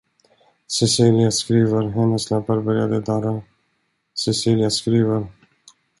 Cecilia 0.77 1.31
skriver, 1.31 1.89
hennes 1.93 2.31
läppar 2.31 2.61
började 2.61 3.01
darra, 3.01 3.41
Cecilia 4.15 4.69
skriver. 4.69 5.27